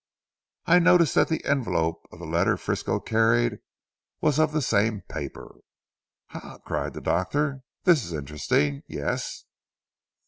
"I 0.65 0.79
noticed 0.79 1.13
that 1.13 1.27
the 1.27 1.45
envelope 1.45 2.07
of 2.11 2.17
the 2.17 2.25
letter 2.25 2.57
Frisco 2.57 2.99
carried 2.99 3.59
was 4.19 4.39
of 4.39 4.51
the 4.51 4.59
same 4.63 5.01
paper." 5.01 5.59
"Ha!" 6.29 6.57
cried 6.65 6.93
the 6.93 7.01
doctor, 7.01 7.61
"this 7.83 8.03
is 8.03 8.11
interesting. 8.11 8.81
Yes?" 8.87 9.45